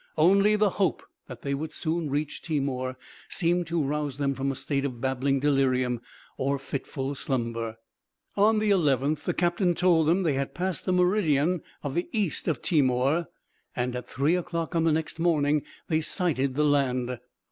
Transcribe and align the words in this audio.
Only 0.17 0.55
the 0.55 0.71
hope 0.81 1.03
that 1.27 1.43
they 1.43 1.53
would 1.53 1.71
soon 1.71 2.09
reach 2.09 2.41
Timor 2.41 2.97
seemed 3.29 3.67
to 3.67 3.83
rouse 3.83 4.17
them 4.17 4.33
from 4.33 4.51
a 4.51 4.55
state 4.55 4.83
of 4.83 4.99
babbling 4.99 5.39
delirium 5.39 6.01
or 6.39 6.57
fitful 6.57 7.13
slumber. 7.13 7.77
On 8.35 8.57
the 8.57 8.71
11th 8.71 9.25
the 9.25 9.33
captain 9.35 9.75
told 9.75 10.07
them 10.07 10.23
they 10.23 10.33
had 10.33 10.55
passed 10.55 10.85
the 10.85 10.91
meridian 10.93 11.61
of 11.83 11.93
the 11.93 12.09
east 12.11 12.47
of 12.47 12.63
Timor; 12.63 13.27
and 13.75 13.95
at 13.95 14.09
three 14.09 14.33
o'clock 14.35 14.73
on 14.75 14.85
the 14.85 14.91
next 14.91 15.19
morning 15.19 15.61
they 15.87 16.01
sighted 16.01 16.55
the 16.55 16.65
land. 16.65 17.19